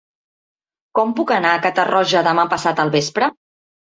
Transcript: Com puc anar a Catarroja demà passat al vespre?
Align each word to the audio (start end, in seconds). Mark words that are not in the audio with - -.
Com 0.99 1.11
puc 1.19 1.33
anar 1.35 1.51
a 1.57 1.59
Catarroja 1.67 2.25
demà 2.29 2.45
passat 2.53 2.81
al 2.85 2.95
vespre? 2.99 3.29